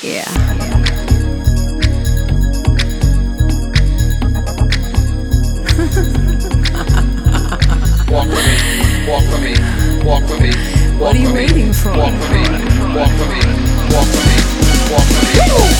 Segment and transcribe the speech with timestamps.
[11.00, 11.90] What are you waiting for?
[11.92, 12.38] Walk with me,
[12.94, 13.40] walk with me,
[13.90, 14.40] walk with me,
[14.90, 15.79] walk with me.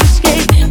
[0.00, 0.61] escape.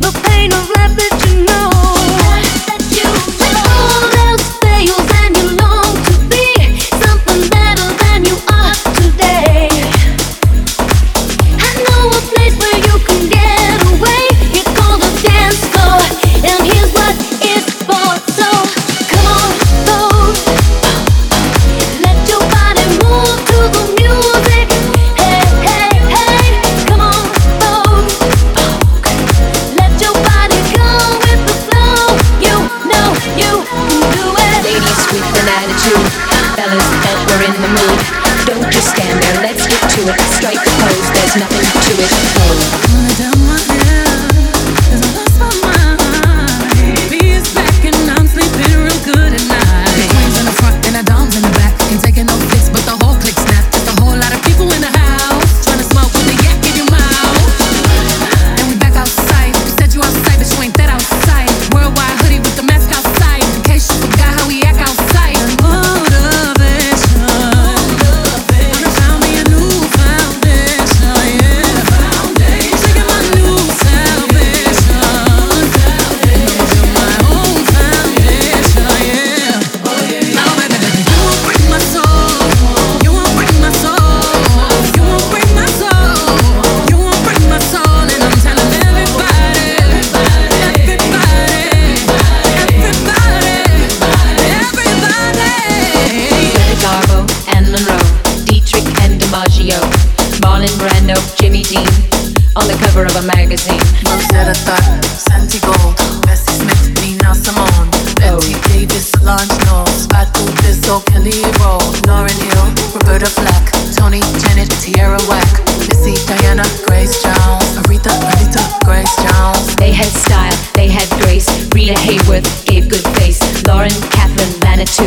[114.81, 119.75] Tierra Whack, Missy, Diana, Grace Jones, Aretha, Aretha, Grace Jones.
[119.75, 121.46] They had style, they had grace.
[121.69, 123.38] Rita Hayworth gave good face.
[123.64, 125.06] Lauren, Catherine, Manitou,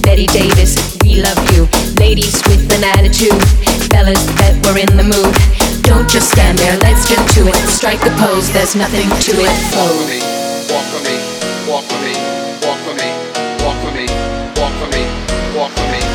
[0.00, 1.66] Betty Davis, we love you.
[1.98, 3.34] Ladies with an attitude,
[3.90, 5.34] fellas that were in the mood.
[5.82, 7.56] Don't just stand there, let's get to it.
[7.66, 9.50] Strike the pose, there's nothing to it.
[9.74, 10.22] Walk for me,
[10.70, 11.18] walk for me,
[11.66, 12.14] walk for me,
[12.62, 13.10] walk for me,
[13.58, 14.06] walk for me,
[14.54, 15.02] walk for me,
[15.58, 16.05] walk for me.